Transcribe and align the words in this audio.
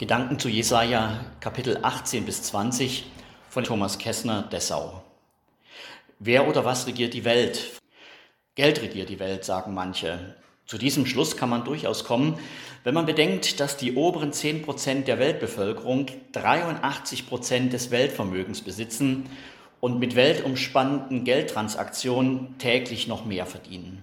Gedanken 0.00 0.38
zu 0.38 0.48
Jesaja 0.48 1.26
Kapitel 1.40 1.80
18 1.82 2.24
bis 2.24 2.42
20 2.44 3.04
von 3.50 3.64
Thomas 3.64 3.98
Kessner, 3.98 4.40
Dessau. 4.50 5.02
Wer 6.18 6.48
oder 6.48 6.64
was 6.64 6.86
regiert 6.86 7.12
die 7.12 7.26
Welt? 7.26 7.78
Geld 8.54 8.80
regiert 8.80 9.10
die 9.10 9.18
Welt, 9.18 9.44
sagen 9.44 9.74
manche. 9.74 10.36
Zu 10.64 10.78
diesem 10.78 11.04
Schluss 11.04 11.36
kann 11.36 11.50
man 11.50 11.66
durchaus 11.66 12.04
kommen, 12.04 12.38
wenn 12.82 12.94
man 12.94 13.04
bedenkt, 13.04 13.60
dass 13.60 13.76
die 13.76 13.94
oberen 13.94 14.32
10 14.32 14.62
Prozent 14.62 15.06
der 15.06 15.18
Weltbevölkerung 15.18 16.06
83 16.32 17.28
Prozent 17.28 17.74
des 17.74 17.90
Weltvermögens 17.90 18.62
besitzen 18.62 19.28
und 19.80 19.98
mit 19.98 20.16
weltumspannenden 20.16 21.24
Geldtransaktionen 21.24 22.56
täglich 22.56 23.06
noch 23.06 23.26
mehr 23.26 23.44
verdienen. 23.44 24.02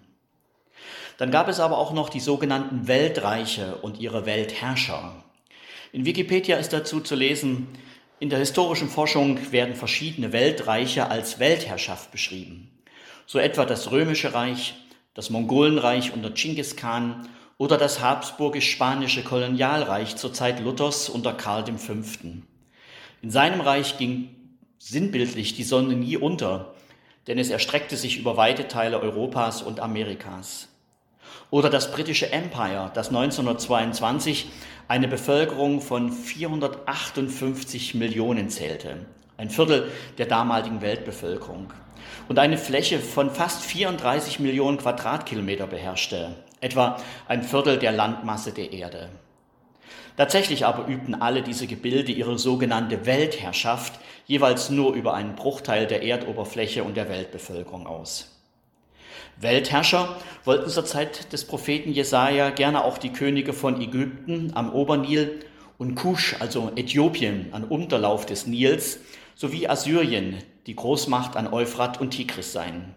Dann 1.18 1.32
gab 1.32 1.48
es 1.48 1.60
aber 1.60 1.80
auch 1.80 1.92
noch 1.92 2.10
die 2.10 2.20
sogenannten 2.20 2.88
Weltreiche 2.88 3.78
und 3.78 4.00
ihre 4.00 4.28
Weltherrscher. 4.28 5.24
In 5.92 6.06
Wikipedia 6.06 6.58
ist 6.58 6.74
dazu 6.74 7.00
zu 7.00 7.16
lesen, 7.16 7.68
in 8.20 8.30
der 8.30 8.40
historischen 8.40 8.90
Forschung 8.90 9.52
werden 9.52 9.76
verschiedene 9.76 10.34
Weltreiche 10.34 11.10
als 11.10 11.40
Weltherrschaft 11.40 12.12
beschrieben. 12.12 12.72
So 13.26 13.40
etwa 13.40 13.66
das 13.66 13.92
Römische 13.92 14.34
Reich, 14.34 14.76
das 15.14 15.30
Mongolenreich 15.30 16.14
unter 16.14 16.32
Genghis 16.32 16.76
Khan 16.76 17.28
oder 17.58 17.78
das 17.78 18.02
Habsburgisch-Spanische 18.02 19.24
Kolonialreich 19.24 20.16
zur 20.16 20.34
Zeit 20.34 20.60
Luthers 20.60 21.10
unter 21.10 21.34
Karl 21.34 21.66
V. 21.78 21.94
In 23.22 23.32
seinem 23.32 23.62
Reich 23.62 23.98
ging 23.98 24.30
sinnbildlich 24.80 25.56
die 25.56 25.64
Sonne 25.64 25.96
nie 25.96 26.18
unter, 26.18 26.76
denn 27.28 27.38
es 27.40 27.50
erstreckte 27.50 27.98
sich 27.98 28.18
über 28.18 28.38
weite 28.38 28.68
Teile 28.68 29.00
Europas 29.00 29.62
und 29.62 29.80
Amerikas. 29.80 30.70
Oder 31.50 31.70
das 31.70 31.92
britische 31.92 32.32
Empire, 32.32 32.92
das 32.94 33.08
1922 33.08 34.50
eine 34.88 35.08
Bevölkerung 35.08 35.82
von 35.82 36.12
458 36.12 37.96
Millionen 37.96 38.50
zählte, 38.50 39.06
ein 39.38 39.50
Viertel 39.50 39.92
der 40.18 40.26
damaligen 40.26 40.82
Weltbevölkerung, 40.82 41.72
und 42.28 42.40
eine 42.40 42.58
Fläche 42.58 43.00
von 43.00 43.32
fast 43.32 43.64
34 43.64 44.40
Millionen 44.40 44.78
Quadratkilometer 44.78 45.68
beherrschte, 45.68 46.36
etwa 46.62 46.98
ein 47.28 47.44
Viertel 47.44 47.78
der 47.78 47.92
Landmasse 47.92 48.52
der 48.52 48.74
Erde. 48.74 49.10
Tatsächlich 50.18 50.66
aber 50.66 50.88
übten 50.88 51.16
alle 51.16 51.44
diese 51.44 51.68
Gebilde 51.68 52.12
ihre 52.12 52.40
sogenannte 52.40 53.06
Weltherrschaft 53.06 54.00
jeweils 54.26 54.70
nur 54.70 54.94
über 54.94 55.14
einen 55.14 55.36
Bruchteil 55.36 55.86
der 55.86 56.04
Erdoberfläche 56.04 56.84
und 56.84 56.98
der 56.98 57.08
Weltbevölkerung 57.08 57.86
aus. 57.86 58.37
Weltherrscher 59.40 60.16
wollten 60.46 60.70
zur 60.70 60.86
Zeit 60.86 61.32
des 61.32 61.46
Propheten 61.46 61.92
Jesaja 61.92 62.50
gerne 62.50 62.84
auch 62.84 62.98
die 62.98 63.14
Könige 63.14 63.54
von 63.54 63.80
Ägypten 63.80 64.52
am 64.56 64.74
Obernil 64.74 65.42
und 65.78 65.94
Kusch, 65.94 66.36
also 66.40 66.72
Äthiopien, 66.76 67.50
am 67.52 67.66
Unterlauf 67.66 68.26
des 68.26 68.48
Nils, 68.48 69.00
sowie 69.36 69.68
Assyrien, 69.68 70.38
die 70.66 70.76
Großmacht 70.76 71.38
an 71.38 71.54
Euphrat 71.54 72.02
und 72.02 72.12
Tigris 72.12 72.52
sein. 72.52 72.96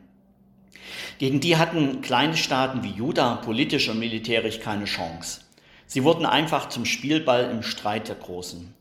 Gegen 1.19 1.41
die 1.41 1.58
hatten 1.58 2.00
kleine 2.00 2.38
Staaten 2.38 2.82
wie 2.82 2.92
Juda 2.92 3.36
politisch 3.36 3.91
und 3.91 3.98
militärisch 3.98 4.60
keine 4.60 4.86
Chance. 4.86 5.42
Sie 5.86 6.04
wurden 6.04 6.25
einfach 6.25 6.70
zum 6.70 6.86
Spielball 6.86 7.50
im 7.50 7.62
Streit 7.62 8.08
der 8.08 8.16
Großen. 8.16 8.72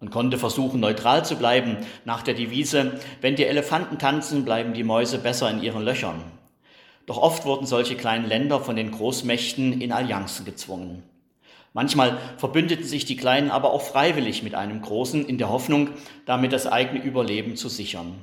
Man 0.00 0.10
konnte 0.10 0.38
versuchen, 0.38 0.80
neutral 0.80 1.24
zu 1.24 1.36
bleiben, 1.36 1.76
nach 2.04 2.22
der 2.22 2.34
Devise, 2.34 2.98
wenn 3.20 3.36
die 3.36 3.44
Elefanten 3.44 3.98
tanzen, 3.98 4.44
bleiben 4.44 4.72
die 4.72 4.82
Mäuse 4.82 5.18
besser 5.18 5.48
in 5.50 5.62
ihren 5.62 5.84
Löchern. 5.84 6.24
Doch 7.10 7.18
oft 7.18 7.44
wurden 7.44 7.66
solche 7.66 7.96
kleinen 7.96 8.24
Länder 8.24 8.60
von 8.60 8.76
den 8.76 8.92
Großmächten 8.92 9.80
in 9.80 9.90
Allianzen 9.90 10.44
gezwungen. 10.44 11.02
Manchmal 11.72 12.18
verbündeten 12.36 12.84
sich 12.84 13.04
die 13.04 13.16
Kleinen 13.16 13.50
aber 13.50 13.72
auch 13.72 13.82
freiwillig 13.82 14.44
mit 14.44 14.54
einem 14.54 14.80
Großen 14.80 15.26
in 15.26 15.36
der 15.36 15.48
Hoffnung, 15.48 15.90
damit 16.24 16.52
das 16.52 16.68
eigene 16.68 17.02
Überleben 17.02 17.56
zu 17.56 17.68
sichern. 17.68 18.22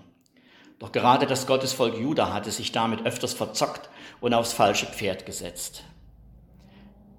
Doch 0.79 0.93
gerade 0.93 1.25
das 1.25 1.47
Gottesvolk 1.47 1.99
Juda 1.99 2.31
hatte 2.31 2.49
sich 2.49 2.71
damit 2.71 3.05
öfters 3.05 3.33
verzockt 3.33 3.89
und 4.21 4.33
aufs 4.33 4.53
falsche 4.53 4.85
Pferd 4.85 5.25
gesetzt. 5.25 5.83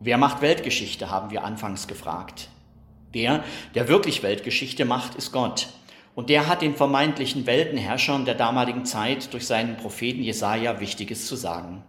Wer 0.00 0.16
macht 0.16 0.40
Weltgeschichte, 0.40 1.10
haben 1.10 1.30
wir 1.30 1.44
anfangs 1.44 1.86
gefragt. 1.86 2.48
Der, 3.12 3.44
der 3.74 3.88
wirklich 3.88 4.22
Weltgeschichte 4.22 4.86
macht, 4.86 5.16
ist 5.16 5.32
Gott. 5.32 5.68
Und 6.18 6.30
der 6.30 6.48
hat 6.48 6.62
den 6.62 6.74
vermeintlichen 6.74 7.46
Weltenherrschern 7.46 8.24
der 8.24 8.34
damaligen 8.34 8.84
Zeit 8.84 9.32
durch 9.32 9.46
seinen 9.46 9.76
Propheten 9.76 10.20
Jesaja 10.20 10.80
Wichtiges 10.80 11.28
zu 11.28 11.36
sagen. 11.36 11.84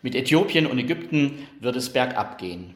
Mit 0.00 0.14
Äthiopien 0.14 0.66
und 0.66 0.78
Ägypten 0.78 1.46
wird 1.60 1.76
es 1.76 1.92
bergab 1.92 2.38
gehen. 2.38 2.74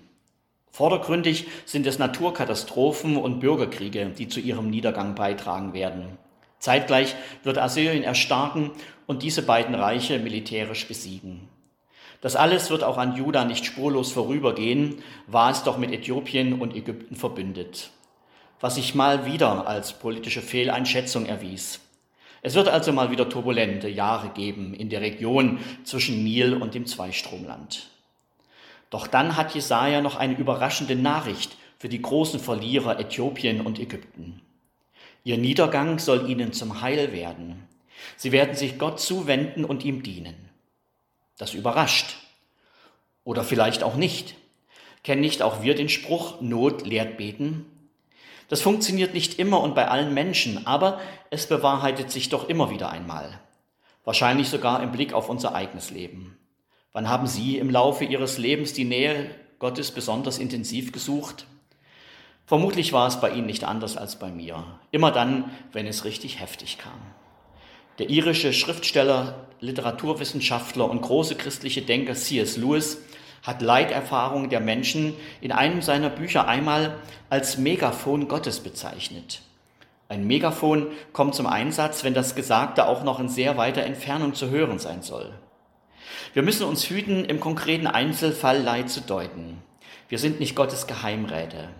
Vordergründig 0.71 1.47
sind 1.65 1.87
es 1.87 1.99
Naturkatastrophen 1.99 3.17
und 3.17 3.41
Bürgerkriege, 3.41 4.11
die 4.11 4.29
zu 4.29 4.41
ihrem 4.41 4.69
Niedergang 4.69 5.15
beitragen 5.15 5.73
werden. 5.73 6.19
Zeitgleich 6.59 7.17
wird 7.45 7.57
Assyrien 7.57 8.05
erstarken 8.05 8.71
und 9.07 9.23
diese 9.23 9.41
beiden 9.41 9.75
Reiche 9.75 10.19
militärisch 10.19 10.87
besiegen. 10.87 11.49
Das 12.21 12.37
alles 12.37 12.69
wird 12.69 12.85
auch 12.85 12.99
an 12.99 13.17
Juda 13.17 13.47
nicht 13.47 13.65
spurlos 13.65 14.13
vorübergehen, 14.13 15.03
war 15.29 15.51
es 15.51 15.63
doch 15.63 15.79
mit 15.79 15.93
Äthiopien 15.93 16.61
und 16.61 16.77
Ägypten 16.77 17.17
verbündet 17.17 17.91
was 18.61 18.75
sich 18.77 18.95
mal 18.95 19.27
wieder 19.27 19.67
als 19.67 19.93
politische 19.93 20.43
Fehleinschätzung 20.43 21.27
erwies. 21.27 21.81
Es 22.43 22.55
wird 22.55 22.69
also 22.69 22.93
mal 22.93 23.11
wieder 23.11 23.29
turbulente 23.29 23.89
Jahre 23.89 24.29
geben 24.31 24.75
in 24.75 24.91
der 24.91 25.01
Region 25.01 25.59
zwischen 25.85 26.23
Nil 26.23 26.55
und 26.55 26.75
dem 26.75 26.87
Zweistromland. 26.87 27.89
Doch 28.91 29.07
dann 29.07 29.37
hat 29.37 29.55
Jesaja 29.55 30.01
noch 30.01 30.17
eine 30.17 30.37
überraschende 30.37 30.97
Nachricht 30.97 31.57
für 31.79 31.89
die 31.89 32.01
großen 32.01 32.41
Verlierer 32.41 32.99
Äthiopien 32.99 33.61
und 33.61 33.79
Ägypten. 33.79 34.41
Ihr 35.25 35.37
Niedergang 35.37 35.99
soll 35.99 36.31
ihnen 36.31 36.53
zum 36.53 36.81
Heil 36.81 37.13
werden. 37.13 37.69
Sie 38.17 38.33
werden 38.33 38.55
sich 38.55 38.79
Gott 38.79 39.01
zuwenden 39.01 39.65
und 39.65 39.85
ihm 39.85 40.03
dienen. 40.03 40.37
Das 41.37 41.55
überrascht. 41.55 42.17
Oder 43.25 43.45
vielleicht 43.45 43.83
auch 43.83 43.97
nicht. 43.97 44.37
Kennen 45.05 45.21
nicht 45.21 45.43
auch 45.43 45.63
wir 45.63 45.75
den 45.75 45.89
Spruch, 45.89 46.41
Not 46.41 46.87
lehrt 46.87 47.19
beten? 47.19 47.67
Das 48.49 48.63
funktioniert 48.63 49.15
nicht 49.15 49.39
immer 49.39 49.61
und 49.61 49.75
bei 49.75 49.89
allen 49.89 50.15
Menschen, 50.15 50.67
aber 50.67 51.01
es 51.31 51.47
bewahrheitet 51.47 52.11
sich 52.11 52.31
doch 52.31 52.49
immer 52.49 52.71
wieder 52.71 52.91
einmal. 52.91 53.41
Wahrscheinlich 54.05 54.49
sogar 54.49 54.83
im 54.83 54.91
Blick 54.91 55.13
auf 55.13 55.29
unser 55.29 55.55
eigenes 55.55 55.91
Leben. 55.91 56.39
Wann 56.93 57.09
haben 57.09 57.27
Sie 57.27 57.59
im 57.59 57.69
Laufe 57.69 58.05
Ihres 58.05 58.39
Lebens 58.39 58.73
die 58.73 58.87
Nähe 58.87 59.31
Gottes 59.59 59.91
besonders 59.91 60.39
intensiv 60.39 60.93
gesucht? 60.93 61.47
Vermutlich 62.47 62.95
war 62.95 63.07
es 63.07 63.21
bei 63.21 63.31
Ihnen 63.31 63.47
nicht 63.47 63.65
anders 63.65 63.99
als 63.99 64.19
bei 64.19 64.31
mir. 64.31 64.65
Immer 64.91 65.13
dann, 65.13 65.51
wenn 65.73 65.87
es 65.87 66.07
richtig 66.07 66.41
heftig 66.41 66.79
kam. 66.79 66.99
Der 67.99 68.09
irische 68.09 68.55
Schriftsteller, 68.55 69.47
Literaturwissenschaftler 69.61 70.89
und 70.89 71.03
große 71.03 71.35
christliche 71.35 71.83
Denker 71.83 72.15
C.S. 72.15 72.57
Lewis 72.57 73.03
hat 73.49 73.63
Leiterfahrung 73.63 74.51
der 74.51 74.61
Menschen 74.61 75.15
in 75.41 75.53
einem 75.53 75.81
seiner 75.81 76.11
Bücher 76.11 76.47
einmal 76.47 76.99
als 77.31 77.57
Megafon 77.57 78.29
Gottes 78.29 78.61
bezeichnet. 78.61 79.41
Ein 80.11 80.27
Megafon 80.27 80.89
kommt 81.15 81.35
zum 81.35 81.47
Einsatz, 81.47 82.05
wenn 82.05 82.13
das 82.13 82.35
Gesagte 82.35 82.87
auch 82.87 83.05
noch 83.05 83.19
in 83.21 83.31
sehr 83.31 83.57
weiter 83.57 83.85
Entfernung 83.85 84.35
zu 84.35 84.51
hören 84.51 84.79
sein 84.79 85.01
soll. 85.01 85.33
Wir 86.35 86.43
müssen 86.43 86.67
uns 86.67 86.91
hüten, 86.91 87.25
im 87.25 87.41
konkreten 87.41 87.87
Einzelfall 87.87 88.61
Leid 88.61 88.91
zu 88.91 89.01
deuten. 89.01 89.63
Wir 90.11 90.19
sind 90.19 90.41
nicht 90.41 90.55
Gottes 90.55 90.87
Geheimräte. 90.87 91.71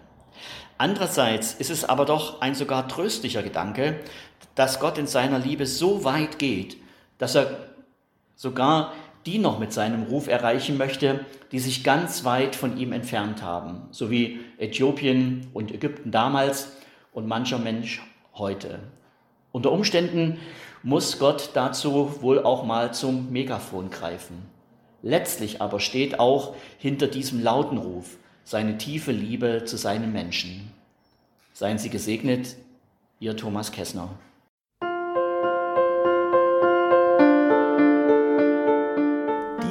Andererseits 0.79 1.53
ist 1.53 1.69
es 1.71 1.85
aber 1.85 2.07
doch 2.07 2.41
ein 2.41 2.55
sogar 2.55 2.89
tröstlicher 2.89 3.43
Gedanke, 3.43 4.01
dass 4.55 4.81
Gott 4.81 4.97
in 4.97 5.07
seiner 5.07 5.39
Liebe 5.39 5.67
so 5.67 6.03
weit 6.03 6.39
geht, 6.39 6.79
dass 7.19 7.35
er 7.35 7.69
sogar 8.37 8.95
die 9.27 9.39
noch 9.39 9.59
mit 9.59 9.73
seinem 9.73 10.05
Ruf 10.05 10.29
erreichen 10.29 10.79
möchte, 10.79 11.25
die 11.53 11.59
sich 11.59 11.85
ganz 11.85 12.25
weit 12.25 12.57
von 12.57 12.77
ihm 12.77 12.93
entfernt 12.93 13.43
haben, 13.43 13.83
so 13.91 14.11
wie 14.11 14.41
Äthiopien 14.59 15.49
und 15.53 15.73
Ägypten 15.73 16.11
damals 16.11 16.77
und 17.13 17.27
mancher 17.27 17.59
Mensch 17.59 18.03
heute. 18.35 18.81
Unter 19.53 19.73
Umständen 19.73 20.39
muss 20.83 21.19
Gott 21.19 21.51
dazu 21.55 22.23
wohl 22.23 22.43
auch 22.43 22.65
mal 22.65 22.95
zum 22.95 23.33
Megafon 23.33 23.91
greifen. 23.91 24.47
Letztlich 25.03 25.61
aber 25.61 25.81
steht 25.81 26.19
auch 26.19 26.55
hinter 26.79 27.07
diesem 27.07 27.43
lauten 27.43 27.79
Ruf 27.79 28.19
seine 28.45 28.79
tiefe 28.79 29.13
Liebe 29.13 29.65
zu 29.65 29.77
seinen 29.77 30.13
Menschen. 30.13 30.73
Seien 31.53 31.79
Sie 31.79 31.91
gesegnet, 31.91 32.57
Ihr 33.21 33.37
Thomas 33.37 33.73
Kessner. 33.73 34.11